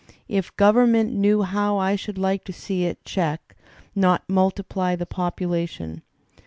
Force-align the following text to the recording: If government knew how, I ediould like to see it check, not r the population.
If 0.27 0.57
government 0.57 1.13
knew 1.13 1.43
how, 1.43 1.77
I 1.77 1.93
ediould 1.95 2.17
like 2.17 2.43
to 2.45 2.51
see 2.53 2.85
it 2.85 3.05
check, 3.05 3.55
not 3.93 4.23
r 4.35 4.49
the 4.49 5.07
population. 5.07 6.01